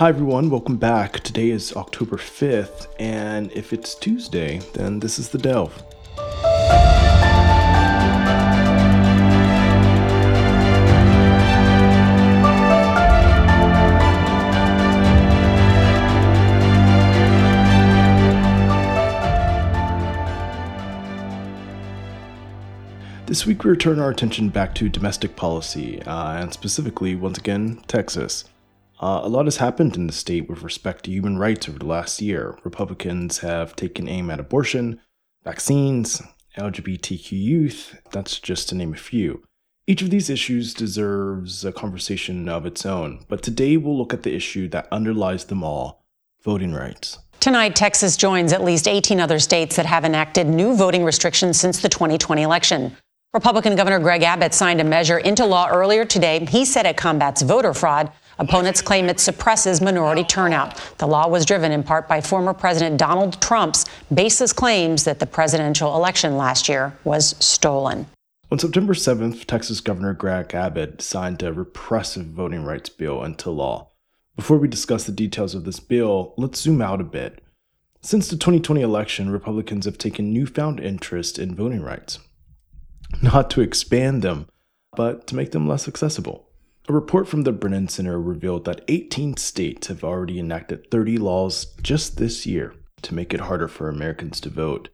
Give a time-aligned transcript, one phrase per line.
[0.00, 0.48] Hi, everyone.
[0.48, 1.20] Welcome back.
[1.20, 5.74] Today is October 5th, and if it's Tuesday, then this is The Delve.
[23.26, 27.82] This week, we return our attention back to domestic policy, uh, and specifically, once again,
[27.86, 28.46] Texas.
[29.00, 31.86] Uh, a lot has happened in the state with respect to human rights over the
[31.86, 32.58] last year.
[32.64, 35.00] Republicans have taken aim at abortion,
[35.42, 36.22] vaccines,
[36.58, 39.42] LGBTQ youth, that's just to name a few.
[39.86, 44.22] Each of these issues deserves a conversation of its own, but today we'll look at
[44.22, 46.04] the issue that underlies them all
[46.44, 47.18] voting rights.
[47.40, 51.80] Tonight, Texas joins at least 18 other states that have enacted new voting restrictions since
[51.80, 52.94] the 2020 election.
[53.32, 56.44] Republican Governor Greg Abbott signed a measure into law earlier today.
[56.44, 60.80] He said it combats voter fraud Opponents claim it suppresses minority turnout.
[60.96, 63.84] The law was driven in part by former President Donald Trump's
[64.14, 68.06] baseless claims that the presidential election last year was stolen.
[68.50, 73.90] On September 7th, Texas Governor Greg Abbott signed a repressive voting rights bill into law.
[74.36, 77.42] Before we discuss the details of this bill, let's zoom out a bit.
[78.00, 82.18] Since the 2020 election, Republicans have taken newfound interest in voting rights.
[83.20, 84.48] Not to expand them,
[84.96, 86.49] but to make them less accessible.
[86.90, 91.66] A report from the Brennan Center revealed that 18 states have already enacted 30 laws
[91.80, 94.88] just this year to make it harder for Americans to vote.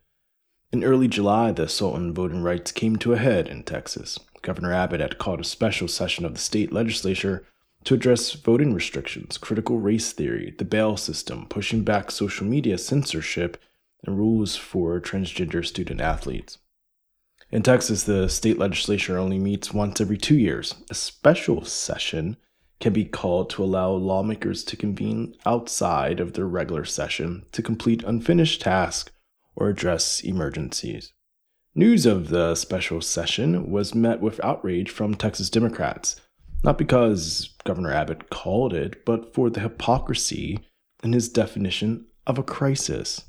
[0.70, 4.20] In early July, the assault on voting rights came to a head in Texas.
[4.42, 7.46] Governor Abbott had called a special session of the state legislature
[7.84, 13.56] to address voting restrictions, critical race theory, the bail system, pushing back social media censorship,
[14.04, 16.58] and rules for transgender student athletes.
[17.50, 20.74] In Texas, the state legislature only meets once every two years.
[20.90, 22.36] A special session
[22.80, 28.02] can be called to allow lawmakers to convene outside of their regular session to complete
[28.02, 29.12] unfinished tasks
[29.54, 31.12] or address emergencies.
[31.74, 36.16] News of the special session was met with outrage from Texas Democrats,
[36.64, 40.58] not because Governor Abbott called it, but for the hypocrisy
[41.02, 43.24] in his definition of a crisis.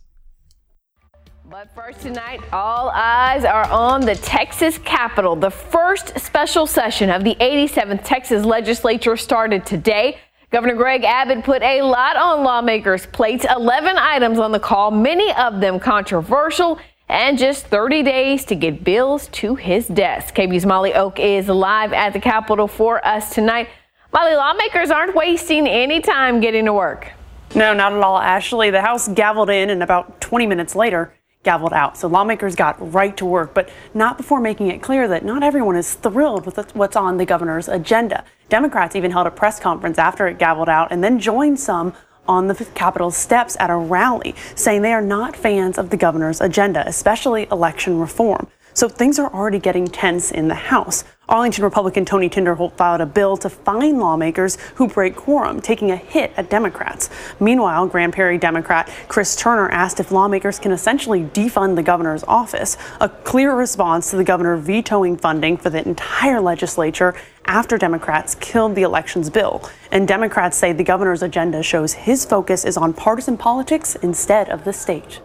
[1.50, 5.38] But first tonight, all eyes are on the Texas Capitol.
[5.38, 10.18] The first special session of the 87th Texas legislature started today.
[10.52, 15.34] Governor Greg Abbott put a lot on lawmakers' plates, 11 items on the call, many
[15.36, 20.36] of them controversial, and just 30 days to get bills to his desk.
[20.36, 23.70] KB's Molly Oak is live at the Capitol for us tonight.
[24.12, 27.14] Molly, lawmakers aren't wasting any time getting to work.
[27.56, 28.70] No, not at all, Ashley.
[28.70, 31.14] The House gavelled in, and about 20 minutes later,
[31.48, 31.98] gavelled out.
[31.98, 35.78] So lawmakers got right to work, but not before making it clear that not everyone
[35.78, 38.26] is thrilled with what's on the governor's agenda.
[38.50, 41.94] Democrats even held a press conference after it gavelled out and then joined some
[42.28, 46.42] on the Capitol steps at a rally, saying they are not fans of the governor's
[46.42, 48.48] agenda, especially election reform.
[48.78, 51.04] So things are already getting tense in the House.
[51.28, 55.96] Arlington Republican Tony Tinderholt filed a bill to fine lawmakers who break quorum, taking a
[55.96, 57.10] hit at Democrats.
[57.40, 62.78] Meanwhile, Grand Prairie Democrat Chris Turner asked if lawmakers can essentially defund the governor's office,
[63.02, 67.16] a clear response to the governor vetoing funding for the entire legislature
[67.46, 69.68] after Democrats killed the elections bill.
[69.92, 74.66] And Democrats say the governor's agenda shows his focus is on partisan politics instead of
[74.66, 75.20] the state.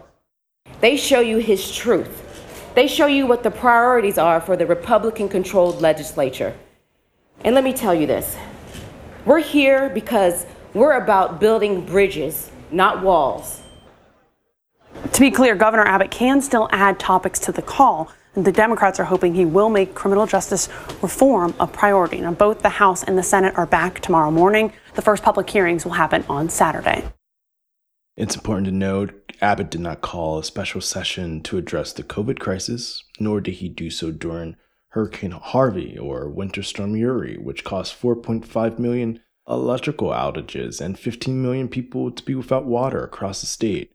[0.81, 2.32] They show you his truth
[2.75, 6.55] they show you what the priorities are for the Republican controlled legislature.
[7.43, 8.37] And let me tell you this
[9.25, 13.61] we're here because we're about building bridges, not walls.
[15.11, 18.11] To be clear, Governor Abbott can still add topics to the call.
[18.35, 20.67] The Democrats are hoping he will make criminal justice
[21.01, 22.19] reform a priority.
[22.21, 24.73] Now, both the House and the Senate are back tomorrow morning.
[24.95, 27.03] The first public hearings will happen on Saturday.
[28.17, 32.39] It's important to note Abbott did not call a special session to address the COVID
[32.39, 34.55] crisis, nor did he do so during
[34.89, 41.67] Hurricane Harvey or Winter Storm Uri, which caused 4.5 million electrical outages and 15 million
[41.67, 43.91] people to be without water across the state.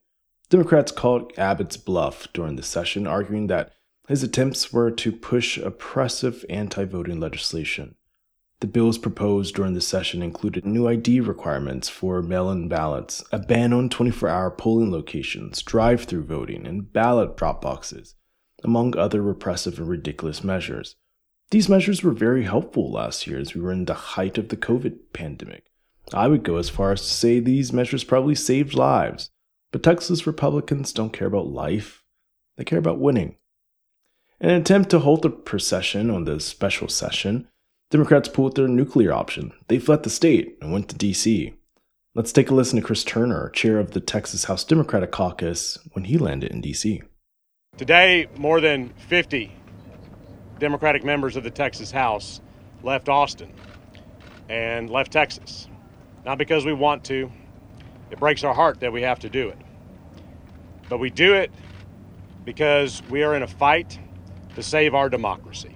[0.50, 3.72] Democrats called Abbott's bluff during the session, arguing that
[4.08, 7.94] his attempts were to push oppressive anti voting legislation.
[8.60, 13.38] The bills proposed during the session included new ID requirements for mail in ballots, a
[13.38, 18.16] ban on 24 hour polling locations, drive through voting, and ballot drop boxes,
[18.64, 20.96] among other repressive and ridiculous measures.
[21.50, 24.56] These measures were very helpful last year as we were in the height of the
[24.56, 25.64] COVID pandemic.
[26.12, 29.30] I would go as far as to say these measures probably saved lives.
[29.70, 32.02] But Texas Republicans don't care about life,
[32.56, 33.36] they care about winning.
[34.40, 37.48] In an attempt to halt the procession on the special session,
[37.90, 39.50] Democrats pulled their nuclear option.
[39.68, 41.54] They fled the state and went to D.C.
[42.14, 46.04] Let's take a listen to Chris Turner, chair of the Texas House Democratic Caucus, when
[46.04, 47.00] he landed in D.C.
[47.78, 49.50] Today, more than 50
[50.58, 52.42] Democratic members of the Texas House
[52.82, 53.54] left Austin
[54.50, 55.66] and left Texas.
[56.26, 57.32] Not because we want to,
[58.10, 59.58] it breaks our heart that we have to do it.
[60.90, 61.50] But we do it
[62.44, 63.98] because we are in a fight
[64.56, 65.74] to save our democracy.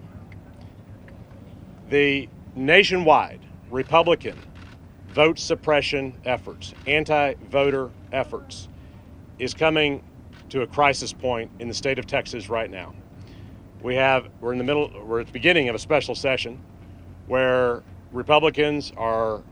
[1.93, 3.41] The nationwide
[3.71, 4.39] Republican
[5.11, 8.71] vote suppression efforts, anti voter efforts,
[9.39, 10.03] is coming
[10.49, 12.95] to a crisis point in the state of Texas right now.
[13.83, 16.65] We have, we're in the middle, we're at the beginning of a special session
[17.27, 19.43] where Republicans are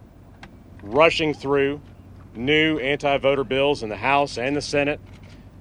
[0.82, 1.78] rushing through
[2.34, 4.98] new anti voter bills in the House and the Senate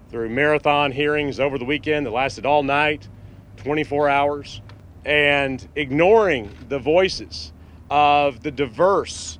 [0.09, 3.09] through marathon hearings over the weekend that lasted all night,
[3.57, 4.61] 24 hours,
[5.05, 7.53] and ignoring the voices
[7.89, 9.39] of the diverse,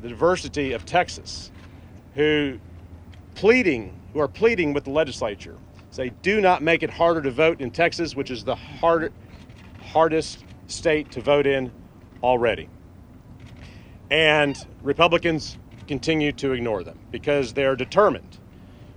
[0.00, 1.52] the diversity of Texas,
[2.14, 2.58] who
[3.34, 5.56] pleading, who are pleading with the legislature,
[5.90, 9.12] say, do not make it harder to vote in Texas, which is the hard,
[9.80, 11.72] hardest state to vote in
[12.22, 12.68] already.
[14.10, 18.38] And Republicans continue to ignore them because they're determined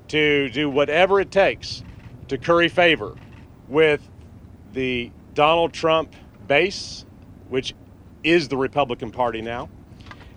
[0.09, 1.83] to do whatever it takes
[2.27, 3.15] to curry favor
[3.67, 4.09] with
[4.73, 6.15] the Donald Trump
[6.47, 7.05] base,
[7.49, 7.75] which
[8.23, 9.69] is the Republican Party now,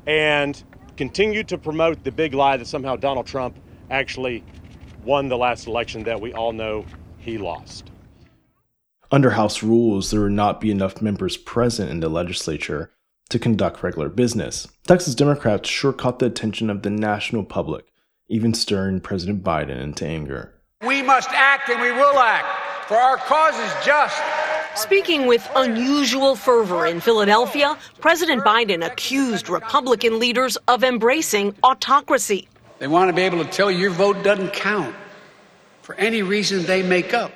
[0.06, 0.62] and
[0.96, 3.56] continue to promote the big lie that somehow Donald Trump
[3.90, 4.44] actually
[5.04, 6.84] won the last election that we all know
[7.16, 7.90] he lost.
[9.10, 12.90] Under House rules, there would not be enough members present in the legislature
[13.30, 14.66] to conduct regular business.
[14.86, 17.86] Texas Democrats sure caught the attention of the national public,
[18.28, 20.54] even stirring President Biden into anger.
[20.84, 24.20] We must act and we will act, for our cause is just.
[24.78, 32.48] Speaking with unusual fervor in Philadelphia, President Biden accused Republican leaders of embracing autocracy.
[32.78, 34.94] They want to be able to tell you your vote doesn't count
[35.82, 37.32] for any reason they make up.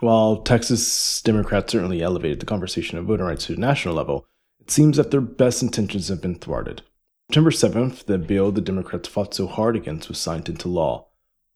[0.00, 4.26] While Texas Democrats certainly elevated the conversation of voting rights to a national level,
[4.60, 6.82] it seems that their best intentions have been thwarted.
[7.30, 11.06] September 7th, the bill the Democrats fought so hard against was signed into law.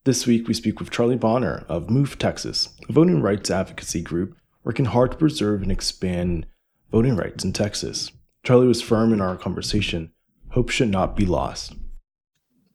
[0.04, 4.34] This week, we speak with Charlie Bonner of Move Texas, a voting rights advocacy group
[4.64, 6.46] working hard to preserve and expand
[6.90, 8.10] voting rights in Texas.
[8.44, 10.12] Charlie was firm in our conversation.
[10.50, 11.74] Hope should not be lost.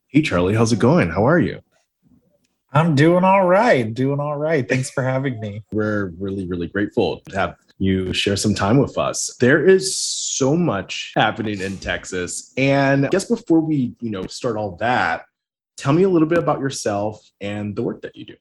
[0.07, 1.09] Hey, Charlie, how's it going?
[1.09, 1.61] How are you?
[2.71, 3.93] I'm doing all right.
[3.93, 4.67] Doing all right.
[4.67, 5.63] Thanks for having me.
[5.71, 9.35] We're really, really grateful to have you share some time with us.
[9.39, 12.53] There is so much happening in Texas.
[12.57, 15.25] And I guess before we, you know, start all that,
[15.77, 18.35] tell me a little bit about yourself and the work that you do.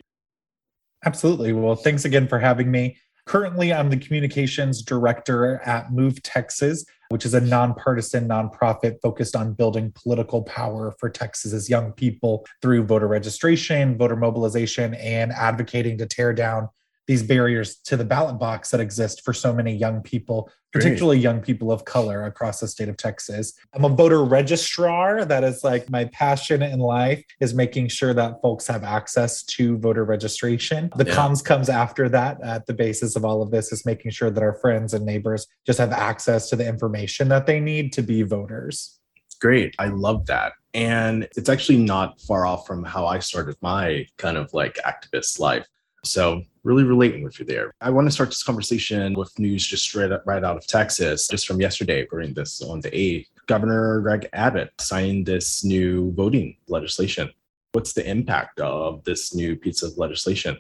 [1.05, 1.53] Absolutely.
[1.53, 2.97] Well, thanks again for having me.
[3.27, 9.55] Currently, I'm the communications director at Move Texas, which is a nonpartisan nonprofit focused on
[9.55, 16.07] building political power for Texas's young people through voter registration, voter mobilization, and advocating to
[16.07, 16.69] tear down
[17.07, 21.25] these barriers to the ballot box that exist for so many young people, particularly Great.
[21.25, 23.53] young people of color across the state of Texas.
[23.75, 25.25] I'm a voter registrar.
[25.25, 29.79] That is like my passion in life is making sure that folks have access to
[29.79, 30.91] voter registration.
[30.97, 31.15] The yeah.
[31.15, 32.43] comms comes after that.
[32.43, 35.47] At the basis of all of this is making sure that our friends and neighbors
[35.67, 38.99] just have access to the information that they need to be voters.
[39.41, 39.75] Great.
[39.79, 40.53] I love that.
[40.73, 45.39] And it's actually not far off from how I started my kind of like activist
[45.39, 45.67] life.
[46.05, 47.75] So really relating with you there.
[47.81, 51.29] I want to start this conversation with news just straight up, right out of Texas,
[51.29, 53.27] just from yesterday, according this on the 8th.
[53.47, 57.31] Governor Greg Abbott signed this new voting legislation.
[57.73, 60.59] What's the impact of this new piece of legislation?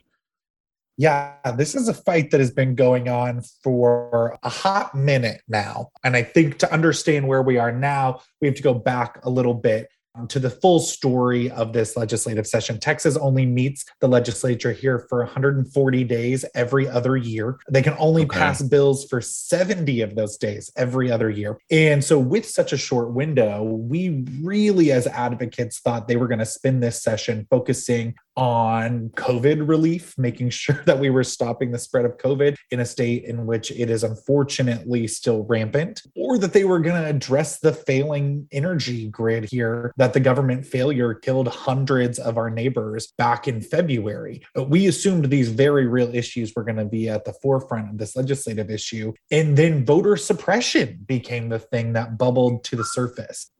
[0.96, 5.90] Yeah, this is a fight that has been going on for a hot minute now.
[6.04, 9.30] And I think to understand where we are now, we have to go back a
[9.30, 12.78] little bit Um, to the full story of this legislative session.
[12.78, 17.58] Texas only meets the legislature here for 140 days every other year.
[17.68, 18.38] They can only okay.
[18.38, 21.58] pass bills for 70 of those days every other year.
[21.68, 26.38] And so, with such a short window, we really, as advocates, thought they were going
[26.38, 31.78] to spend this session focusing on COVID relief, making sure that we were stopping the
[31.78, 36.52] spread of COVID in a state in which it is unfortunately still rampant, or that
[36.52, 41.48] they were going to address the failing energy grid here, that the government failure killed
[41.48, 44.42] hundreds of our neighbors back in February.
[44.56, 48.16] We assumed these very real issues were going to be at the forefront of this
[48.16, 49.12] legislative issue.
[49.30, 53.50] And then voter suppression became the thing that bubbled to the surface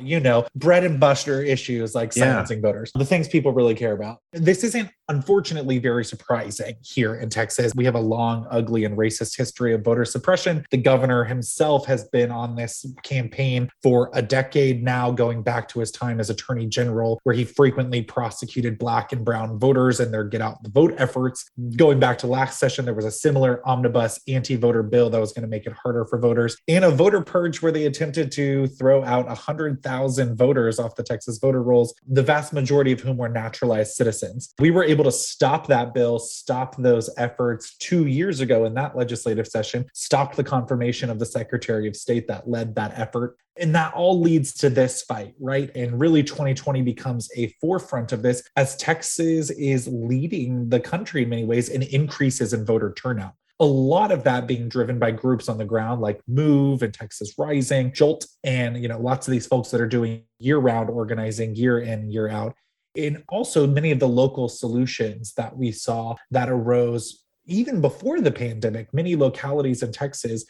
[0.00, 2.62] you know, bread and butter issues like silencing yeah.
[2.62, 4.18] voters, the things people really care about.
[4.32, 7.72] This isn't unfortunately very surprising here in Texas.
[7.74, 10.64] We have a long, ugly, and racist history of voter suppression.
[10.70, 15.80] The governor himself has been on this campaign for a decade now, going back to
[15.80, 20.24] his time as attorney general, where he frequently prosecuted black and brown voters and their
[20.24, 21.50] get out the vote efforts.
[21.76, 25.32] Going back to last session, there was a similar omnibus anti voter bill that was
[25.32, 28.66] going to make it harder for voters, and a voter purge where they attempted to
[28.66, 33.28] throw out 100,000 voters off the Texas voter rolls, the vast majority of whom were
[33.28, 34.52] naturalized citizens.
[34.58, 38.96] We were able to stop that bill, stop those efforts two years ago in that
[38.96, 43.36] legislative session, stop the confirmation of the Secretary of State that led that effort.
[43.60, 45.70] And that all leads to this fight, right?
[45.74, 51.28] And really, 2020 becomes a forefront of this as Texas is leading the country in
[51.28, 55.48] many ways in increases in voter turnout a lot of that being driven by groups
[55.48, 59.46] on the ground like move and texas rising jolt and you know lots of these
[59.46, 62.54] folks that are doing year round organizing year in year out
[62.98, 68.32] and also many of the local solutions that we saw that arose even before the
[68.32, 70.44] pandemic many localities in texas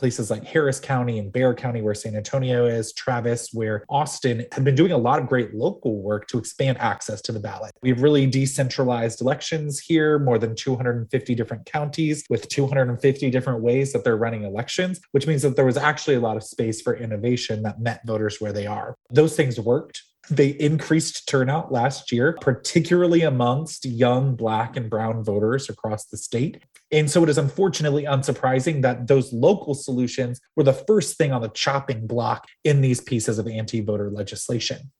[0.00, 4.64] places like Harris County and Bexar County, where San Antonio is, Travis, where Austin have
[4.64, 7.72] been doing a lot of great local work to expand access to the ballot.
[7.82, 14.02] We've really decentralized elections here, more than 250 different counties with 250 different ways that
[14.02, 17.62] they're running elections, which means that there was actually a lot of space for innovation
[17.62, 18.94] that met voters where they are.
[19.10, 20.02] Those things worked.
[20.30, 26.62] They increased turnout last year, particularly amongst young Black and Brown voters across the state.
[26.92, 31.42] And so it is unfortunately unsurprising that those local solutions were the first thing on
[31.42, 34.92] the chopping block in these pieces of anti voter legislation.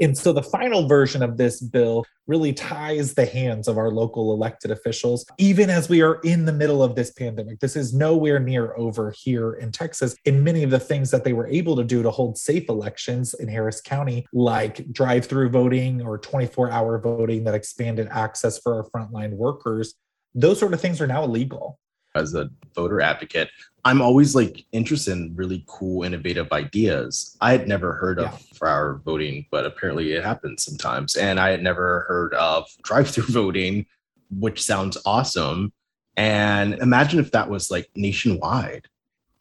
[0.00, 4.32] And so the final version of this bill really ties the hands of our local
[4.32, 7.60] elected officials, even as we are in the middle of this pandemic.
[7.60, 10.16] This is nowhere near over here in Texas.
[10.24, 13.34] In many of the things that they were able to do to hold safe elections
[13.34, 18.74] in Harris County, like drive through voting or 24 hour voting that expanded access for
[18.74, 19.94] our frontline workers,
[20.34, 21.78] those sort of things are now illegal.
[22.14, 23.50] As a voter advocate,
[23.84, 27.36] I'm always like interested in really cool, innovative ideas.
[27.40, 28.38] I had never heard of yeah.
[28.54, 31.16] for our voting, but apparently it happens sometimes.
[31.16, 33.86] And I had never heard of drive through voting,
[34.30, 35.72] which sounds awesome.
[36.16, 38.88] And imagine if that was like nationwide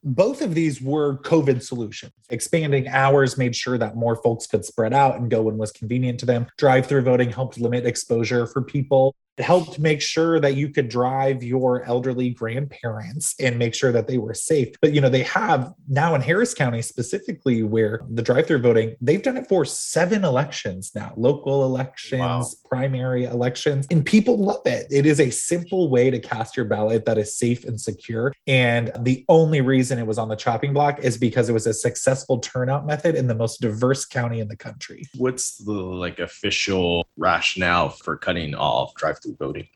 [0.04, 2.12] both of these were COVID solutions.
[2.30, 6.20] Expanding hours made sure that more folks could spread out and go when was convenient
[6.20, 6.48] to them.
[6.58, 11.44] Drive through voting helped limit exposure for people helped make sure that you could drive
[11.44, 14.70] your elderly grandparents and make sure that they were safe.
[14.82, 19.22] But you know, they have now in Harris County specifically where the drive-through voting, they've
[19.22, 22.70] done it for seven elections now, local elections, wow.
[22.70, 24.88] primary elections, and people love it.
[24.92, 28.34] It is a simple way to cast your ballot that is safe and secure.
[28.48, 31.74] And the only reason it was on the chopping block is because it was a
[31.74, 35.06] successful turnout method in the most diverse county in the country.
[35.16, 39.68] What's the like official rationale for cutting off drive through voting?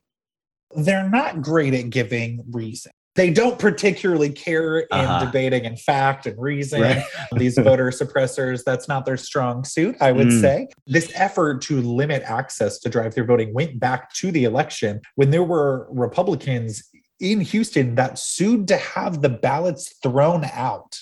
[0.76, 2.92] They're not great at giving reason.
[3.18, 5.26] They don't particularly care in uh-huh.
[5.26, 6.82] debating and fact and reason.
[6.82, 7.04] Right.
[7.36, 10.40] These voter suppressors, that's not their strong suit, I would mm.
[10.40, 10.68] say.
[10.86, 15.32] This effort to limit access to drive through voting went back to the election when
[15.32, 16.84] there were Republicans
[17.20, 21.00] in Houston that sued to have the ballots thrown out.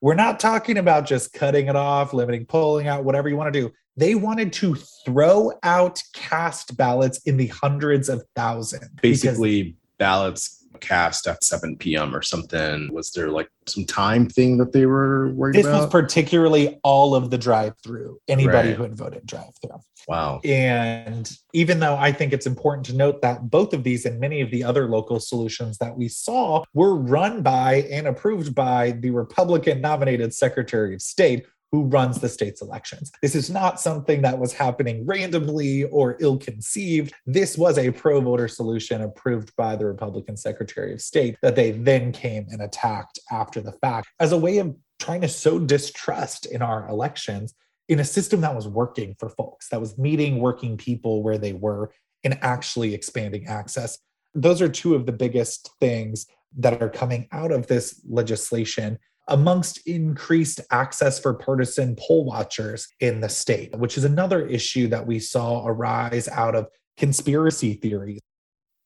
[0.00, 3.60] We're not talking about just cutting it off, limiting polling out, whatever you want to
[3.60, 3.72] do.
[3.96, 4.74] They wanted to
[5.04, 8.90] throw out cast ballots in the hundreds of thousands.
[9.00, 12.14] Basically, ballots cast at 7 p.m.
[12.14, 12.92] or something.
[12.92, 15.82] Was there like some time thing that they were worried this about?
[15.82, 18.76] was particularly all of the drive through, anybody right.
[18.76, 19.80] who had voted drive through.
[20.08, 20.40] Wow.
[20.44, 24.40] And even though I think it's important to note that both of these and many
[24.40, 29.10] of the other local solutions that we saw were run by and approved by the
[29.10, 33.10] Republican nominated Secretary of State, who runs the state's elections.
[33.22, 37.12] This is not something that was happening randomly or ill conceived.
[37.26, 41.72] This was a pro voter solution approved by the Republican Secretary of State that they
[41.72, 46.46] then came and attacked after the fact as a way of trying to sow distrust
[46.46, 47.54] in our elections
[47.88, 51.52] in a system that was working for folks, that was meeting working people where they
[51.52, 51.92] were
[52.24, 53.98] and actually expanding access.
[54.34, 56.26] Those are two of the biggest things
[56.58, 63.20] that are coming out of this legislation amongst increased access for partisan poll watchers in
[63.20, 68.20] the state, which is another issue that we saw arise out of conspiracy theories.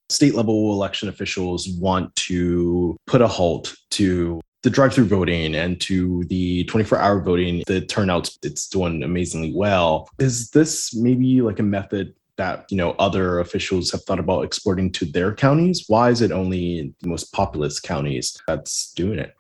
[0.09, 6.25] State level election officials want to put a halt to the drive-through voting and to
[6.25, 7.63] the 24-hour voting.
[7.67, 10.09] The turnout it's doing amazingly well.
[10.19, 14.91] Is this maybe like a method that you know other officials have thought about exporting
[14.93, 15.85] to their counties?
[15.87, 19.35] Why is it only the most populous counties that's doing it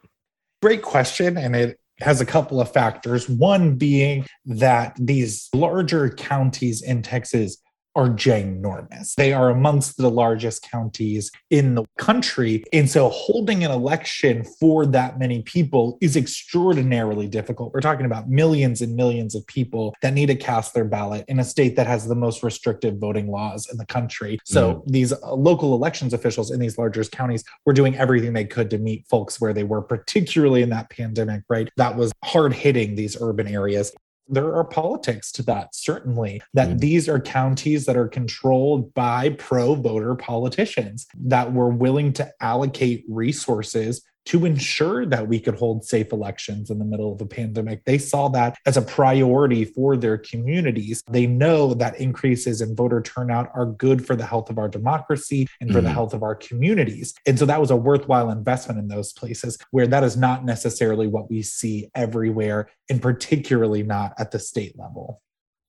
[0.62, 1.36] Great question.
[1.36, 3.28] And it has a couple of factors.
[3.28, 7.58] One being that these larger counties in Texas
[7.96, 9.14] are ginormous.
[9.14, 12.64] They are amongst the largest counties in the country.
[12.72, 17.72] And so holding an election for that many people is extraordinarily difficult.
[17.74, 21.40] We're talking about millions and millions of people that need to cast their ballot in
[21.40, 24.38] a state that has the most restrictive voting laws in the country.
[24.44, 24.86] So mm.
[24.86, 28.78] these uh, local elections officials in these larger counties were doing everything they could to
[28.78, 31.68] meet folks where they were, particularly in that pandemic, right?
[31.76, 33.92] That was hard hitting these urban areas
[34.30, 36.78] there are politics to that, certainly, that mm.
[36.78, 43.04] these are counties that are controlled by pro voter politicians that were willing to allocate
[43.08, 47.84] resources to ensure that we could hold safe elections in the middle of a pandemic.
[47.84, 51.02] They saw that as a priority for their communities.
[51.10, 55.48] They know that increases in voter turnout are good for the health of our democracy
[55.60, 55.86] and for mm-hmm.
[55.86, 57.14] the health of our communities.
[57.26, 61.06] And so that was a worthwhile investment in those places where that is not necessarily
[61.06, 65.22] what we see everywhere, and particularly not at the state level.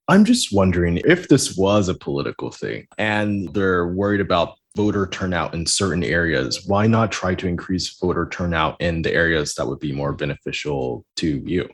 [0.07, 5.53] I'm just wondering if this was a political thing and they're worried about voter turnout
[5.53, 9.79] in certain areas, why not try to increase voter turnout in the areas that would
[9.79, 11.69] be more beneficial to you?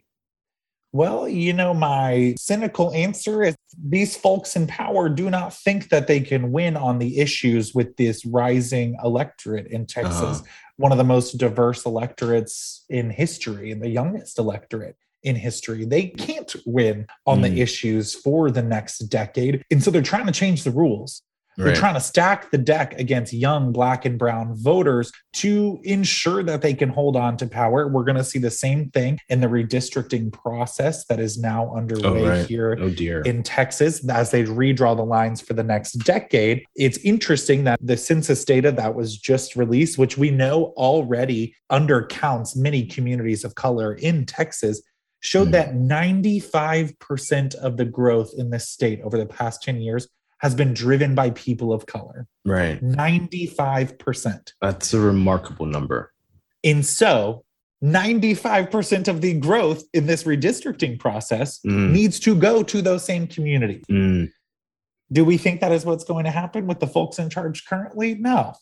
[0.93, 6.07] Well, you know, my cynical answer is these folks in power do not think that
[6.07, 10.43] they can win on the issues with this rising electorate in Texas, uh-huh.
[10.77, 15.83] one of the most diverse electorates in history and the youngest electorate in history.
[15.85, 17.43] They can't win on mm.
[17.43, 19.63] the issues for the next decade.
[19.69, 21.21] And so they're trying to change the rules.
[21.57, 26.61] They're trying to stack the deck against young black and brown voters to ensure that
[26.61, 27.87] they can hold on to power.
[27.87, 32.23] We're going to see the same thing in the redistricting process that is now underway
[32.23, 32.45] oh, right.
[32.45, 33.21] here oh, dear.
[33.21, 36.63] in Texas as they redraw the lines for the next decade.
[36.75, 42.55] It's interesting that the census data that was just released, which we know already undercounts
[42.55, 44.81] many communities of color in Texas,
[45.21, 45.51] showed mm.
[45.51, 50.07] that 95% of the growth in this state over the past 10 years
[50.39, 52.27] has been driven by people of color.
[52.45, 52.81] Right.
[52.81, 54.53] 95%.
[54.61, 56.13] That's a remarkable number.
[56.63, 57.43] And so
[57.83, 61.91] 95% of the growth in this redistricting process mm.
[61.91, 63.83] needs to go to those same communities.
[63.89, 64.31] Mm.
[65.11, 68.15] Do we think that is what's going to happen with the folks in charge currently?
[68.15, 68.53] No.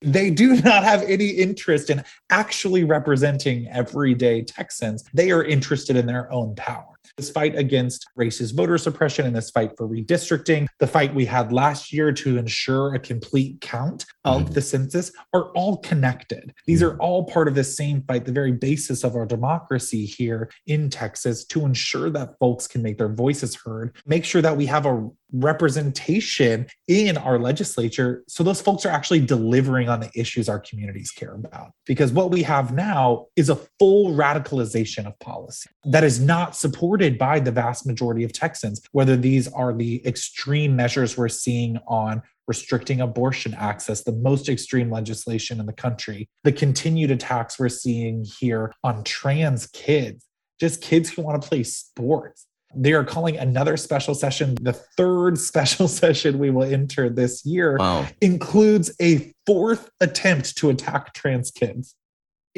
[0.00, 5.04] They do not have any interest in actually representing everyday Texans.
[5.14, 6.97] They are interested in their own power.
[7.16, 11.52] This fight against racist voter suppression and this fight for redistricting, the fight we had
[11.52, 14.52] last year to ensure a complete count of mm-hmm.
[14.52, 16.52] the census are all connected.
[16.66, 20.50] These are all part of the same fight, the very basis of our democracy here
[20.66, 24.66] in Texas to ensure that folks can make their voices heard, make sure that we
[24.66, 30.48] have a representation in our legislature so those folks are actually delivering on the issues
[30.48, 31.72] our communities care about.
[31.84, 36.97] Because what we have now is a full radicalization of policy that is not supported
[37.18, 42.22] by the vast majority of Texans, whether these are the extreme measures we're seeing on
[42.46, 48.24] restricting abortion access, the most extreme legislation in the country, the continued attacks we're seeing
[48.38, 50.24] here on trans kids,
[50.58, 54.56] just kids who want to play sports they are calling another special session.
[54.60, 58.06] The third special session we will enter this year wow.
[58.20, 61.94] includes a fourth attempt to attack trans kids.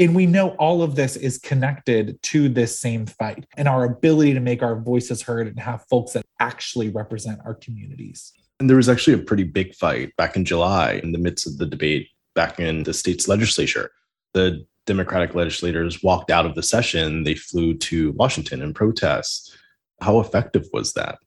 [0.00, 4.32] And we know all of this is connected to this same fight and our ability
[4.32, 8.32] to make our voices heard and have folks that actually represent our communities.
[8.58, 11.58] And there was actually a pretty big fight back in July in the midst of
[11.58, 13.90] the debate back in the state's legislature.
[14.32, 17.24] The Democratic legislators walked out of the session.
[17.24, 19.54] They flew to Washington in protest
[20.00, 21.18] how effective was that?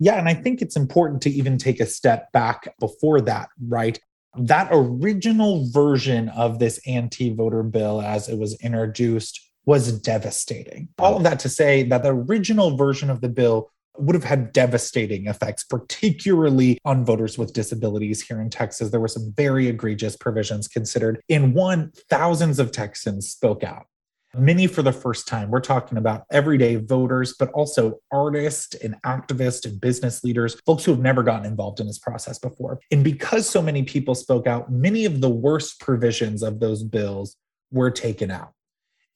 [0.00, 3.98] Yeah, and I think it's important to even take a step back before that, right?
[4.36, 10.88] That original version of this anti voter bill as it was introduced was devastating.
[10.98, 14.52] All of that to say that the original version of the bill would have had
[14.52, 18.90] devastating effects, particularly on voters with disabilities here in Texas.
[18.90, 21.20] There were some very egregious provisions considered.
[21.28, 23.86] In one, thousands of Texans spoke out
[24.34, 25.50] many for the first time.
[25.50, 30.92] We're talking about everyday voters, but also artists and activists and business leaders, folks who
[30.92, 32.80] have never gotten involved in this process before.
[32.90, 37.36] And because so many people spoke out, many of the worst provisions of those bills
[37.70, 38.52] were taken out.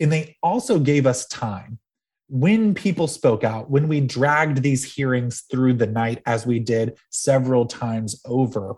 [0.01, 1.79] And they also gave us time.
[2.29, 6.99] When people spoke out, when we dragged these hearings through the night, as we did
[7.11, 8.77] several times over,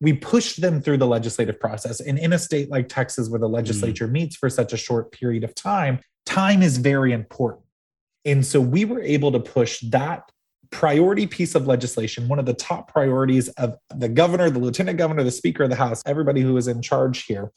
[0.00, 2.00] we pushed them through the legislative process.
[2.00, 3.52] And in a state like Texas, where the mm.
[3.52, 4.12] legislature mm.
[4.12, 7.64] meets for such a short period of time, time is very important.
[8.24, 10.30] And so we were able to push that
[10.70, 15.24] priority piece of legislation, one of the top priorities of the governor, the lieutenant governor,
[15.24, 17.50] the speaker of the House, everybody who was in charge here.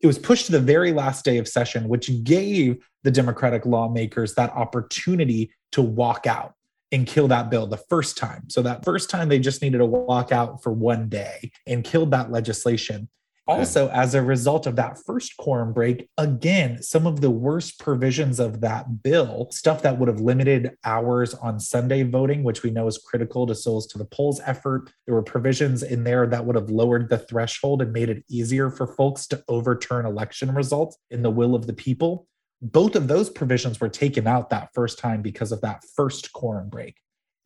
[0.00, 4.34] It was pushed to the very last day of session, which gave the Democratic lawmakers
[4.34, 6.54] that opportunity to walk out
[6.92, 8.48] and kill that bill the first time.
[8.48, 12.10] So that first time they just needed to walk out for one day and killed
[12.10, 13.08] that legislation.
[13.46, 18.38] Also, as a result of that first quorum break, again, some of the worst provisions
[18.38, 22.86] of that bill, stuff that would have limited hours on Sunday voting, which we know
[22.86, 24.92] is critical to Souls to the Polls effort.
[25.04, 28.70] There were provisions in there that would have lowered the threshold and made it easier
[28.70, 32.28] for folks to overturn election results in the will of the people.
[32.62, 36.68] Both of those provisions were taken out that first time because of that first quorum
[36.68, 36.96] break.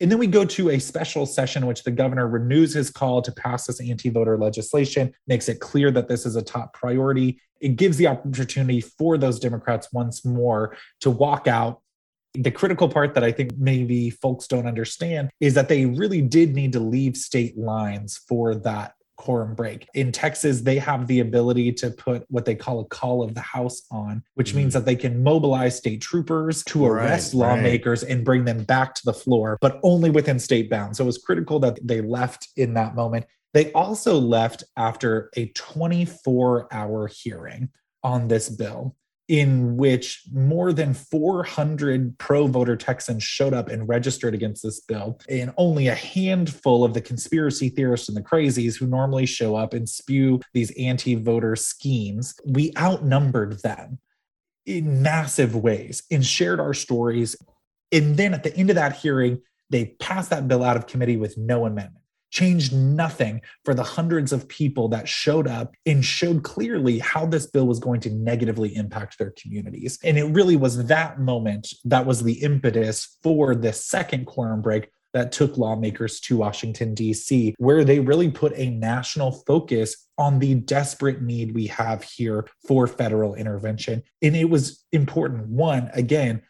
[0.01, 3.21] And then we go to a special session in which the governor renews his call
[3.21, 7.39] to pass this anti voter legislation, makes it clear that this is a top priority.
[7.61, 11.81] It gives the opportunity for those Democrats once more to walk out.
[12.33, 16.53] The critical part that I think maybe folks don't understand is that they really did
[16.53, 19.87] need to leave state lines for that quorum break.
[19.93, 23.41] In Texas, they have the ability to put what they call a call of the
[23.41, 24.55] House on, which mm.
[24.55, 28.11] means that they can mobilize state troopers to arrest right, lawmakers right.
[28.11, 30.97] and bring them back to the floor, but only within state bounds.
[30.97, 33.25] So it was critical that they left in that moment.
[33.53, 37.69] They also left after a 24 hour hearing
[38.03, 38.95] on this bill
[39.27, 45.19] in which more than 400 pro voter Texans showed up and registered against this bill,
[45.27, 49.73] and only a handful of the conspiracy theorists and the crazies who normally show up
[49.73, 53.99] and spew these anti voter schemes, we outnumbered them
[54.65, 57.35] in massive ways and shared our stories.
[57.91, 61.17] And then at the end of that hearing, they passed that bill out of committee
[61.17, 62.04] with no amendment
[62.35, 67.47] changed nothing for the hundreds of people that showed up and showed clearly how this
[67.47, 69.97] bill was going to negatively impact their communities.
[70.03, 74.89] And it really was that moment that was the impetus for the second quorum break
[75.13, 80.55] that took lawmakers to Washington, D.C., where they really put a national focus on the
[80.55, 84.03] desperate need we have here for federal intervention.
[84.21, 86.41] And it was important, one, again,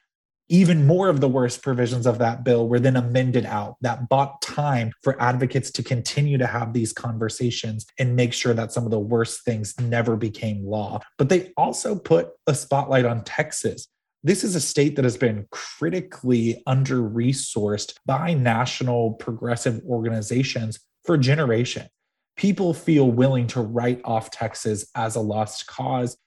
[0.48, 4.42] even more of the worst provisions of that bill were then amended out that bought
[4.42, 8.92] time for advocates to continue to have these conversations and make sure that some of
[8.92, 11.00] the worst things never became law.
[11.18, 13.88] But they also put a spotlight on Texas.
[14.24, 21.18] This is a state that has been critically under resourced by national progressive organizations for
[21.18, 21.90] generations.
[22.36, 26.18] People feel willing to write off Texas as a lost cause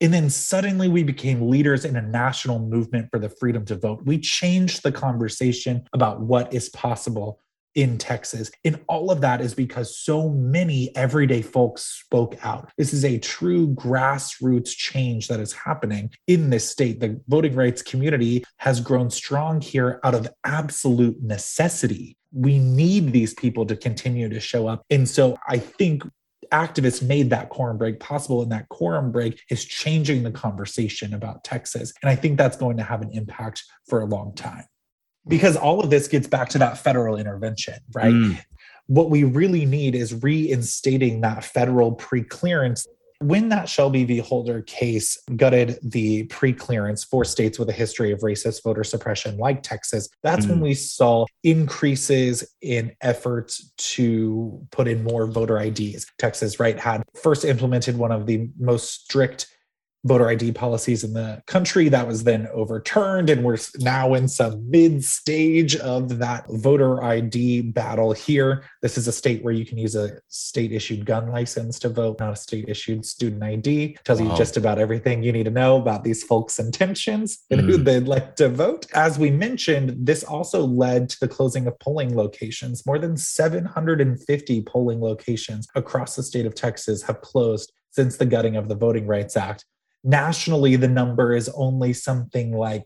[0.00, 4.02] and then suddenly we became leaders in a national movement for the freedom to vote.
[4.04, 7.40] We changed the conversation about what is possible
[7.76, 8.50] in Texas.
[8.64, 12.70] And all of that is because so many everyday folks spoke out.
[12.78, 17.00] This is a true grassroots change that is happening in this state.
[17.00, 22.16] The voting rights community has grown strong here out of absolute necessity.
[22.32, 24.82] We need these people to continue to show up.
[24.88, 26.02] And so I think
[26.50, 31.44] activists made that quorum break possible and that quorum break is changing the conversation about
[31.44, 31.92] texas.
[32.02, 34.64] And i think that's going to have an impact for a long time.
[35.28, 38.12] Because all of this gets back to that federal intervention right?
[38.12, 38.40] Mm.
[38.86, 42.86] what we really need is reinstating that federal pre-clearance
[43.20, 44.18] when that Shelby v.
[44.18, 49.36] Holder case gutted the pre clearance for states with a history of racist voter suppression
[49.38, 55.58] like Texas, that's mm when we saw increases in efforts to put in more voter
[55.58, 56.06] IDs.
[56.18, 59.55] Texas, right, had first implemented one of the most strict
[60.06, 61.88] voter ID policies in the country.
[61.88, 67.62] That was then overturned, and we're now in some mid stage of that voter ID
[67.62, 68.64] battle here.
[68.82, 72.20] This is a state where you can use a state issued gun license to vote,
[72.20, 73.98] not a state issued student ID.
[74.04, 74.30] Tells wow.
[74.30, 77.66] you just about everything you need to know about these folks' intentions and mm.
[77.66, 78.86] who they'd like to vote.
[78.94, 82.86] As we mentioned, this also led to the closing of polling locations.
[82.86, 88.56] More than 750 polling locations across the state of Texas have closed since the gutting
[88.56, 89.64] of the Voting Rights Act
[90.04, 92.84] nationally the number is only something like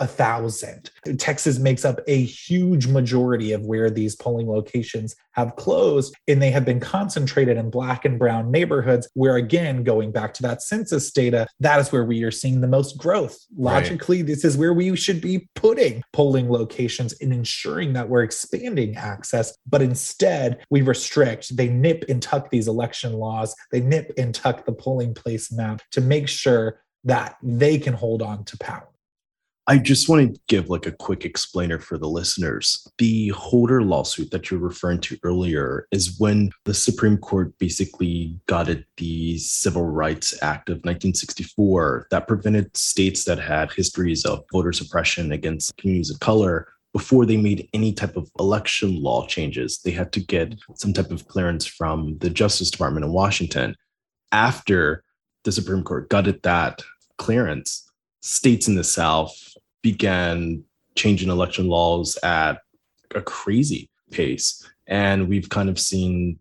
[0.00, 0.90] a thousand.
[1.18, 6.50] Texas makes up a huge majority of where these polling locations have closed, and they
[6.50, 11.10] have been concentrated in black and brown neighborhoods, where again, going back to that census
[11.10, 13.38] data, that is where we are seeing the most growth.
[13.56, 14.26] Logically, right.
[14.26, 19.56] this is where we should be putting polling locations and ensuring that we're expanding access.
[19.66, 24.64] But instead, we restrict, they nip and tuck these election laws, they nip and tuck
[24.64, 28.88] the polling place map to make sure that they can hold on to power.
[29.68, 32.86] I just want to give like a quick explainer for the listeners.
[32.98, 38.86] The Holder lawsuit that you're referring to earlier is when the Supreme Court basically gutted
[38.96, 45.32] the Civil Rights Act of 1964 that prevented states that had histories of voter suppression
[45.32, 49.80] against communities of color before they made any type of election law changes.
[49.80, 53.74] They had to get some type of clearance from the Justice Department in Washington.
[54.30, 55.02] After
[55.42, 56.82] the Supreme Court gutted that
[57.18, 57.82] clearance,
[58.26, 59.55] states in the South
[59.86, 60.64] began
[60.96, 62.58] changing election laws at
[63.14, 64.68] a crazy pace.
[64.88, 66.40] And we've kind of seen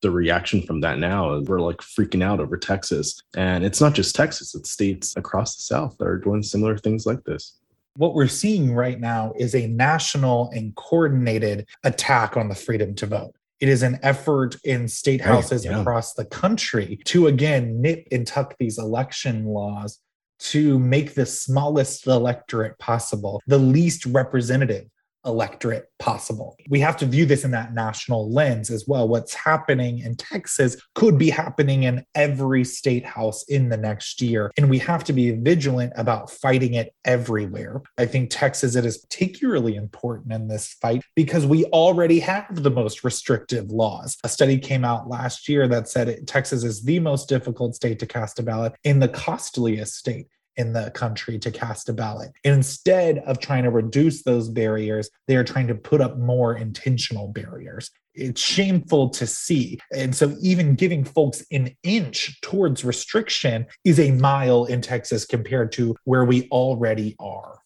[0.00, 1.40] the reaction from that now.
[1.40, 3.20] We're like freaking out over Texas.
[3.36, 7.04] And it's not just Texas, it's states across the South that are doing similar things
[7.04, 7.58] like this.
[7.96, 13.06] What we're seeing right now is a national and coordinated attack on the freedom to
[13.06, 13.34] vote.
[13.58, 15.80] It is an effort in state houses right, yeah.
[15.80, 19.98] across the country to again nip and tuck these election laws
[20.44, 24.86] to make the smallest electorate possible, the least representative
[25.24, 26.56] electorate possible.
[26.68, 29.08] We have to view this in that national lens as well.
[29.08, 34.50] What's happening in Texas could be happening in every state house in the next year.
[34.56, 37.82] And we have to be vigilant about fighting it everywhere.
[37.98, 42.70] I think Texas it is particularly important in this fight because we already have the
[42.70, 44.16] most restrictive laws.
[44.24, 48.06] A study came out last year that said Texas is the most difficult state to
[48.06, 52.32] cast a ballot in the costliest state in the country to cast a ballot.
[52.44, 57.28] instead of trying to reduce those barriers, they are trying to put up more intentional
[57.28, 57.90] barriers.
[58.14, 59.78] It's shameful to see.
[59.92, 65.72] And so, even giving folks an inch towards restriction is a mile in Texas compared
[65.72, 67.58] to where we already are.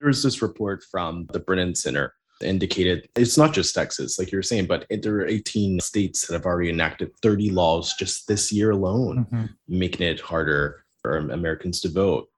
[0.00, 4.66] There's this report from the Brennan Center indicated it's not just Texas, like you're saying,
[4.66, 9.26] but there are 18 states that have already enacted 30 laws just this year alone,
[9.26, 9.46] mm-hmm.
[9.68, 12.28] making it harder for Americans to vote.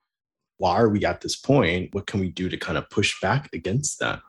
[0.58, 1.94] Why are we at this point?
[1.94, 4.20] What can we do to kind of push back against that?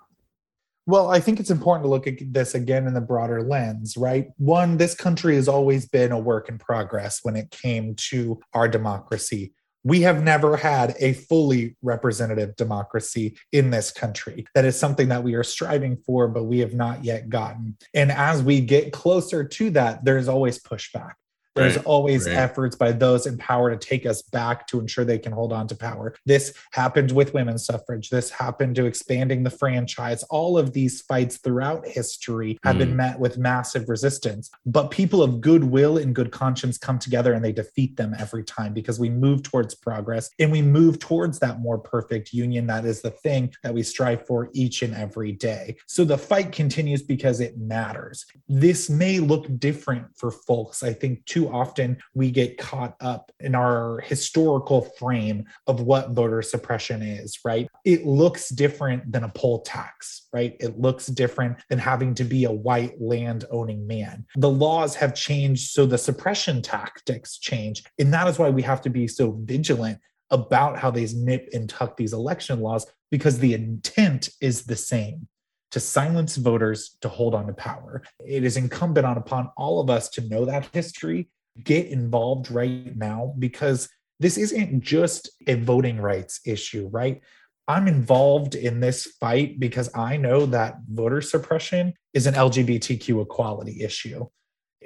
[0.85, 4.27] Well, I think it's important to look at this again in the broader lens, right?
[4.37, 8.67] One, this country has always been a work in progress when it came to our
[8.67, 9.53] democracy.
[9.85, 14.45] We have never had a fully representative democracy in this country.
[14.55, 17.77] That is something that we are striving for, but we have not yet gotten.
[17.93, 21.13] And as we get closer to that, there's always pushback.
[21.55, 22.35] There's right, always right.
[22.35, 25.67] efforts by those in power to take us back to ensure they can hold on
[25.67, 26.15] to power.
[26.25, 28.09] This happened with women's suffrage.
[28.09, 30.23] This happened to expanding the franchise.
[30.23, 32.79] All of these fights throughout history have mm.
[32.79, 34.49] been met with massive resistance.
[34.65, 38.73] But people of goodwill and good conscience come together and they defeat them every time
[38.73, 42.67] because we move towards progress and we move towards that more perfect union.
[42.67, 45.77] That is the thing that we strive for each and every day.
[45.87, 48.25] So the fight continues because it matters.
[48.47, 50.81] This may look different for folks.
[50.81, 56.11] I think too too often we get caught up in our historical frame of what
[56.11, 57.67] voter suppression is, right?
[57.85, 60.55] It looks different than a poll tax, right?
[60.59, 64.25] It looks different than having to be a white land owning man.
[64.35, 67.83] The laws have changed, so the suppression tactics change.
[67.99, 71.69] And that is why we have to be so vigilant about how they nip and
[71.69, 75.27] tuck these election laws because the intent is the same
[75.73, 78.03] to silence voters to hold on to power.
[78.23, 81.29] It is incumbent on upon all of us to know that history,
[81.63, 87.21] get involved right now because this isn't just a voting rights issue, right?
[87.67, 93.81] I'm involved in this fight because I know that voter suppression is an LGBTQ equality
[93.81, 94.27] issue.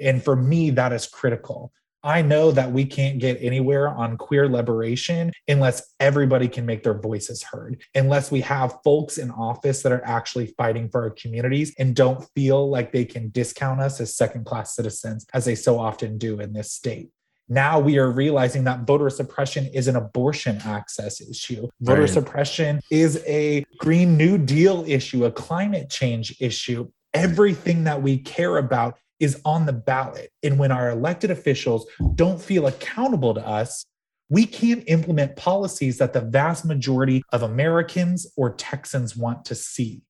[0.00, 1.70] And for me, that is critical.
[2.04, 6.98] I know that we can't get anywhere on queer liberation unless everybody can make their
[6.98, 11.74] voices heard, unless we have folks in office that are actually fighting for our communities
[11.78, 15.78] and don't feel like they can discount us as second class citizens, as they so
[15.78, 17.10] often do in this state.
[17.48, 21.66] Now we are realizing that voter suppression is an abortion access issue.
[21.80, 22.10] Voter right.
[22.10, 26.88] suppression is a Green New Deal issue, a climate change issue.
[27.14, 30.30] Everything that we care about is on the ballot.
[30.42, 33.84] And when our elected officials don't feel accountable to us,
[34.30, 40.02] we can't implement policies that the vast majority of Americans or Texans want to see.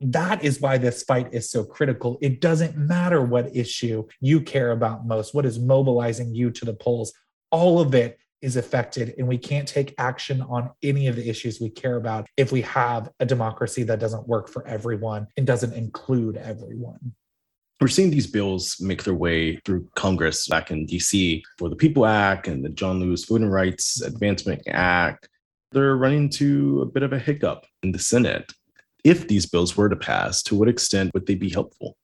[0.00, 2.18] That is why this fight is so critical.
[2.20, 6.74] It doesn't matter what issue you care about most, what is mobilizing you to the
[6.74, 7.12] polls.
[7.50, 11.60] All of it is affected, and we can't take action on any of the issues
[11.60, 15.72] we care about if we have a democracy that doesn't work for everyone and doesn't
[15.72, 17.14] include everyone
[17.80, 22.06] we're seeing these bills make their way through Congress back in DC for the People
[22.06, 25.28] Act and the John Lewis Voting Rights Advancement Act.
[25.72, 28.52] They're running into a bit of a hiccup in the Senate.
[29.02, 31.96] If these bills were to pass, to what extent would they be helpful?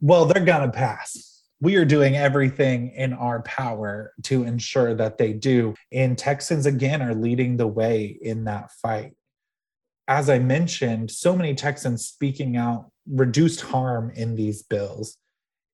[0.00, 1.44] Well, they're going to pass.
[1.60, 5.74] We are doing everything in our power to ensure that they do.
[5.92, 9.12] And Texans, again, are leading the way in that fight.
[10.08, 15.16] As I mentioned, so many Texans speaking out reduced harm in these bills,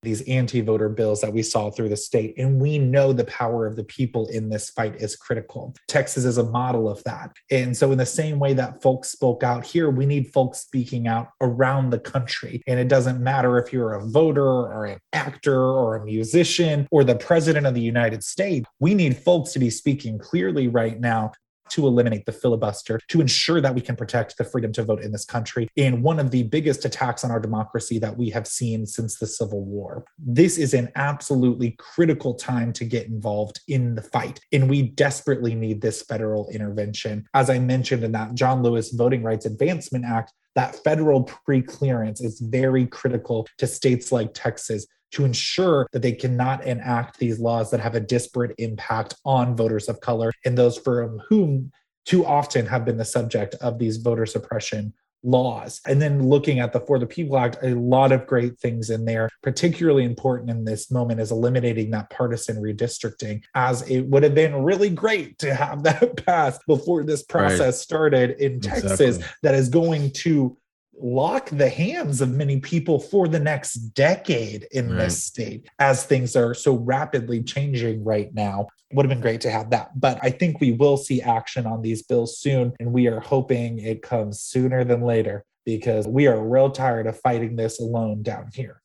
[0.03, 2.35] these anti voter bills that we saw through the state.
[2.37, 5.73] And we know the power of the people in this fight is critical.
[5.87, 7.31] Texas is a model of that.
[7.49, 11.07] And so, in the same way that folks spoke out here, we need folks speaking
[11.07, 12.61] out around the country.
[12.67, 17.03] And it doesn't matter if you're a voter or an actor or a musician or
[17.03, 21.31] the president of the United States, we need folks to be speaking clearly right now
[21.71, 25.11] to eliminate the filibuster to ensure that we can protect the freedom to vote in
[25.11, 28.85] this country in one of the biggest attacks on our democracy that we have seen
[28.85, 30.05] since the Civil War.
[30.17, 35.55] This is an absolutely critical time to get involved in the fight, and we desperately
[35.55, 37.27] need this federal intervention.
[37.33, 42.19] As I mentioned in that John Lewis Voting Rights Advancement Act, that federal pre clearance
[42.19, 47.71] is very critical to states like Texas to ensure that they cannot enact these laws
[47.71, 51.71] that have a disparate impact on voters of color and those for whom
[52.05, 54.93] too often have been the subject of these voter suppression
[55.23, 55.81] laws.
[55.85, 59.03] And then looking at the For the People Act, a lot of great things in
[59.05, 59.29] there.
[59.43, 64.63] Particularly important in this moment is eliminating that partisan redistricting, as it would have been
[64.63, 67.73] really great to have that passed before this process right.
[67.73, 70.57] started in Texas, that is going to
[70.99, 74.99] lock the hands of many people for the next decade in right.
[74.99, 78.67] this state as things are so rapidly changing right now.
[78.93, 79.99] Would have been great to have that.
[79.99, 82.73] But I think we will see action on these bills soon.
[82.79, 87.19] And we are hoping it comes sooner than later because we are real tired of
[87.19, 88.81] fighting this alone down here.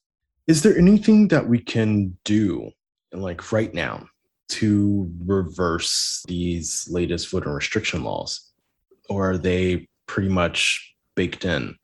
[0.49, 2.73] Is there anything that we can do,
[3.13, 4.07] like right now,
[4.49, 8.53] to reverse these latest voter restriction laws?
[9.09, 11.77] Or are they pretty much baked in?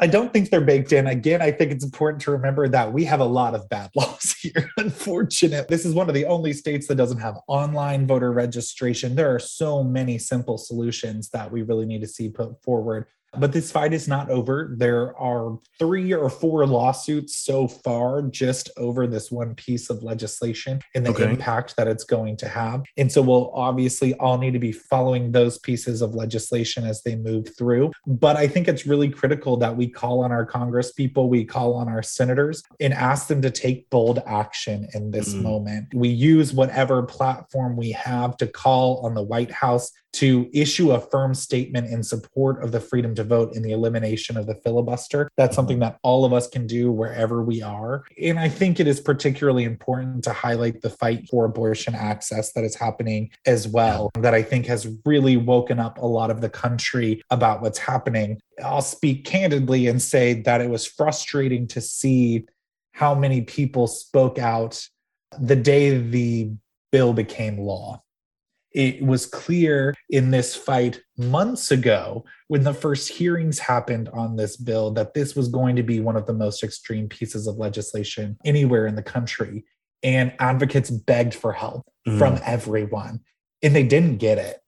[0.00, 1.08] I don't think they're baked in.
[1.08, 4.36] Again, I think it's important to remember that we have a lot of bad laws
[4.40, 4.70] here.
[4.76, 9.16] Unfortunately, this is one of the only states that doesn't have online voter registration.
[9.16, 13.06] There are so many simple solutions that we really need to see put forward
[13.38, 14.74] but this fight is not over.
[14.76, 20.80] There are three or four lawsuits so far just over this one piece of legislation
[20.94, 21.30] and the okay.
[21.30, 22.82] impact that it's going to have.
[22.96, 27.16] And so we'll obviously all need to be following those pieces of legislation as they
[27.16, 27.92] move through.
[28.06, 31.74] But I think it's really critical that we call on our Congress people, we call
[31.74, 35.42] on our senators and ask them to take bold action in this mm.
[35.42, 35.94] moment.
[35.94, 41.00] We use whatever platform we have to call on the White House to issue a
[41.00, 45.28] firm statement in support of the freedom to vote in the elimination of the filibuster.
[45.36, 48.04] That's something that all of us can do wherever we are.
[48.20, 52.64] And I think it is particularly important to highlight the fight for abortion access that
[52.64, 56.50] is happening as well, that I think has really woken up a lot of the
[56.50, 58.40] country about what's happening.
[58.64, 62.46] I'll speak candidly and say that it was frustrating to see
[62.92, 64.84] how many people spoke out
[65.38, 66.50] the day the
[66.90, 68.02] bill became law
[68.72, 74.56] it was clear in this fight months ago when the first hearings happened on this
[74.56, 78.36] bill that this was going to be one of the most extreme pieces of legislation
[78.44, 79.64] anywhere in the country.
[80.02, 82.18] And advocates begged for help mm.
[82.18, 83.20] from everyone,
[83.64, 84.60] and they didn't get it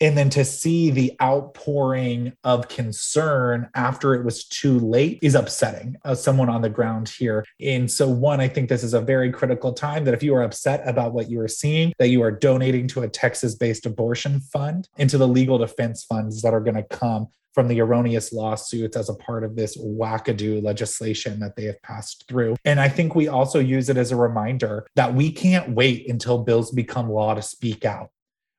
[0.00, 5.96] and then to see the outpouring of concern after it was too late is upsetting
[6.04, 9.30] as someone on the ground here and so one i think this is a very
[9.30, 12.32] critical time that if you are upset about what you are seeing that you are
[12.32, 16.60] donating to a texas based abortion fund and to the legal defense funds that are
[16.60, 21.54] going to come from the erroneous lawsuits as a part of this wackadoo legislation that
[21.54, 22.56] they have passed through.
[22.64, 26.38] And I think we also use it as a reminder that we can't wait until
[26.38, 28.10] bills become law to speak out.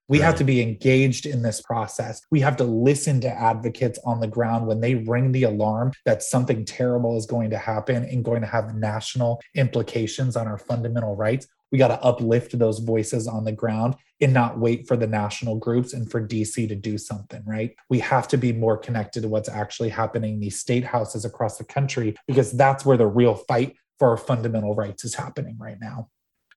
[0.07, 0.25] We right.
[0.25, 2.21] have to be engaged in this process.
[2.31, 6.21] We have to listen to advocates on the ground when they ring the alarm that
[6.21, 11.15] something terrible is going to happen and going to have national implications on our fundamental
[11.15, 11.47] rights.
[11.71, 15.57] We got to uplift those voices on the ground and not wait for the national
[15.57, 17.75] groups and for DC to do something, right?
[17.89, 21.57] We have to be more connected to what's actually happening in these state houses across
[21.57, 25.77] the country because that's where the real fight for our fundamental rights is happening right
[25.81, 26.09] now.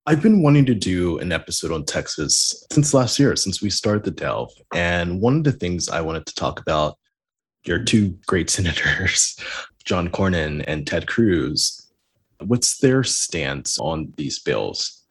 [0.08, 4.04] I've been wanting to do an episode on Texas since last year, since we started
[4.04, 4.50] the Delve.
[4.74, 6.96] And one of the things I wanted to talk about
[7.66, 9.38] your two great senators,
[9.84, 11.92] John Cornyn and Ted Cruz.
[12.40, 15.04] What's their stance on these bills?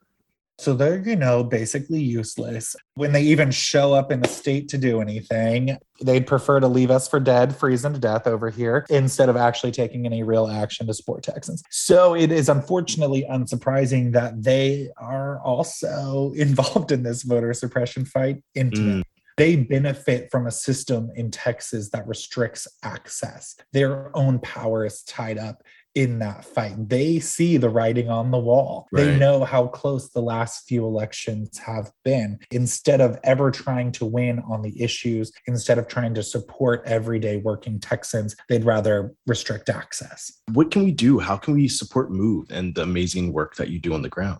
[0.59, 2.75] So they're, you know, basically useless.
[2.95, 6.89] When they even show up in the state to do anything, they'd prefer to leave
[6.89, 10.87] us for dead, freezing to death over here, instead of actually taking any real action
[10.87, 11.61] to support Texans.
[11.69, 18.43] So it is unfortunately unsurprising that they are also involved in this voter suppression fight
[18.55, 19.01] intimately.
[19.01, 19.03] Mm
[19.37, 23.55] they benefit from a system in Texas that restricts access.
[23.71, 25.63] Their own power is tied up
[25.97, 26.75] in that fight.
[26.89, 28.87] They see the writing on the wall.
[28.91, 29.05] Right.
[29.05, 32.37] They know how close the last few elections have been.
[32.51, 37.37] Instead of ever trying to win on the issues, instead of trying to support everyday
[37.37, 40.31] working Texans, they'd rather restrict access.
[40.53, 41.17] What can we do?
[41.17, 44.39] How can we support Move and the amazing work that you do on the ground?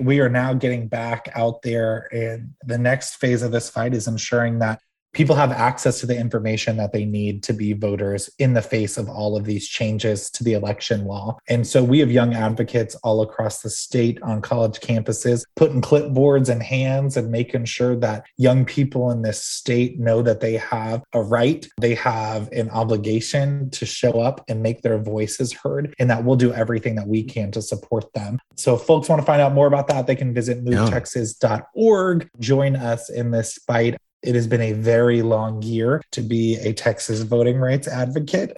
[0.00, 4.08] We are now getting back out there, and the next phase of this fight is
[4.08, 4.80] ensuring that
[5.16, 8.98] people have access to the information that they need to be voters in the face
[8.98, 11.38] of all of these changes to the election law.
[11.48, 16.50] And so we have young advocates all across the state on college campuses putting clipboards
[16.50, 21.02] in hands and making sure that young people in this state know that they have
[21.14, 26.10] a right, they have an obligation to show up and make their voices heard, and
[26.10, 28.38] that we'll do everything that we can to support them.
[28.56, 32.28] So if folks want to find out more about that, they can visit movetexas.org.
[32.38, 33.96] Join us in this fight.
[34.26, 38.56] It has been a very long year to be a Texas voting rights advocate.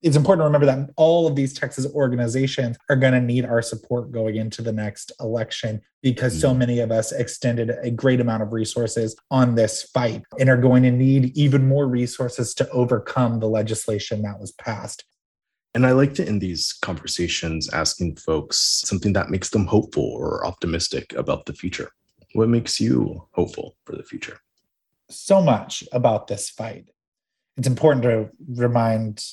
[0.00, 3.62] It's important to remember that all of these Texas organizations are going to need our
[3.62, 6.58] support going into the next election because so mm.
[6.58, 10.84] many of us extended a great amount of resources on this fight and are going
[10.84, 15.04] to need even more resources to overcome the legislation that was passed.
[15.74, 20.46] And I like to end these conversations asking folks something that makes them hopeful or
[20.46, 21.90] optimistic about the future.
[22.34, 24.38] What makes you hopeful for the future?
[25.12, 26.86] So much about this fight.
[27.56, 29.24] It's important to remind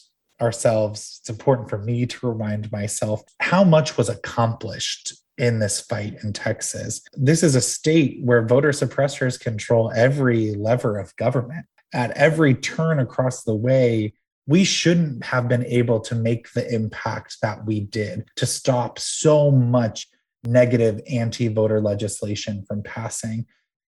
[0.42, 6.16] ourselves, it's important for me to remind myself how much was accomplished in this fight
[6.24, 7.02] in Texas.
[7.14, 11.66] This is a state where voter suppressors control every lever of government.
[11.94, 14.14] At every turn across the way,
[14.46, 19.50] we shouldn't have been able to make the impact that we did to stop so
[19.50, 20.08] much
[20.44, 23.46] negative anti voter legislation from passing.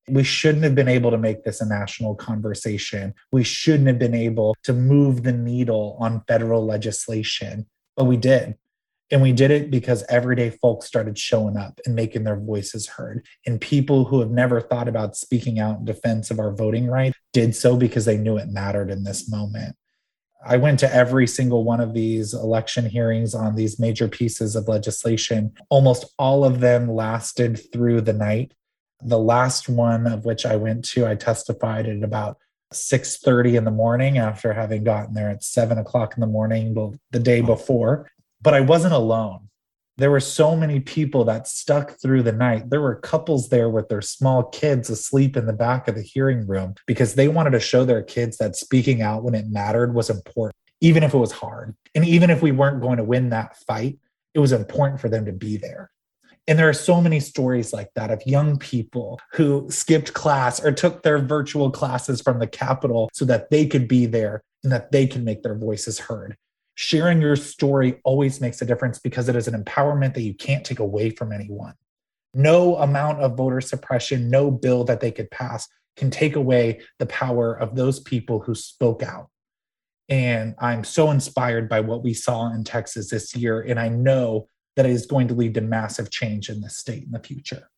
[0.07, 3.13] We shouldn't have been able to make this a national conversation.
[3.31, 8.55] We shouldn't have been able to move the needle on federal legislation, but we did.
[9.11, 13.25] And we did it because everyday folks started showing up and making their voices heard.
[13.45, 17.17] And people who have never thought about speaking out in defense of our voting rights
[17.33, 19.75] did so because they knew it mattered in this moment.
[20.43, 24.67] I went to every single one of these election hearings on these major pieces of
[24.67, 25.53] legislation.
[25.69, 28.53] Almost all of them lasted through the night.
[29.03, 32.37] The last one of which I went to, I testified at about
[32.73, 36.73] 6.30 in the morning after having gotten there at 7 o'clock in the morning
[37.11, 38.09] the day before.
[38.41, 39.49] But I wasn't alone.
[39.97, 42.69] There were so many people that stuck through the night.
[42.69, 46.47] There were couples there with their small kids asleep in the back of the hearing
[46.47, 50.09] room because they wanted to show their kids that speaking out when it mattered was
[50.09, 51.75] important, even if it was hard.
[51.93, 53.99] And even if we weren't going to win that fight,
[54.33, 55.91] it was important for them to be there.
[56.47, 60.71] And there are so many stories like that of young people who skipped class or
[60.71, 64.91] took their virtual classes from the Capitol so that they could be there and that
[64.91, 66.35] they can make their voices heard.
[66.75, 70.65] Sharing your story always makes a difference because it is an empowerment that you can't
[70.65, 71.75] take away from anyone.
[72.33, 75.67] No amount of voter suppression, no bill that they could pass
[75.97, 79.29] can take away the power of those people who spoke out.
[80.09, 83.61] And I'm so inspired by what we saw in Texas this year.
[83.61, 87.11] And I know that is going to lead to massive change in the state in
[87.11, 87.69] the future.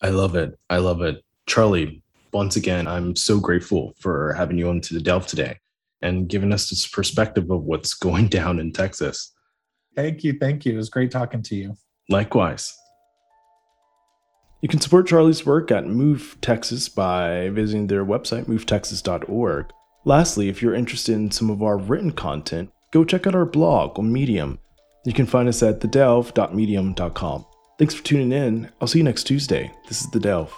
[0.00, 0.58] I love it.
[0.70, 1.22] I love it.
[1.46, 2.02] Charlie,
[2.32, 5.58] once again, I'm so grateful for having you on to the Delve today
[6.00, 9.32] and giving us this perspective of what's going down in Texas.
[9.94, 10.38] Thank you.
[10.38, 10.72] Thank you.
[10.72, 11.76] It was great talking to you.
[12.08, 12.74] Likewise.
[14.62, 19.72] You can support Charlie's work at Move Texas by visiting their website, movetexas.org.
[20.04, 23.98] Lastly, if you're interested in some of our written content, go check out our blog
[23.98, 24.60] on Medium
[25.04, 27.46] you can find us at thedelve.medium.com.
[27.78, 28.70] Thanks for tuning in.
[28.80, 29.72] I'll see you next Tuesday.
[29.88, 30.52] This is The Delve.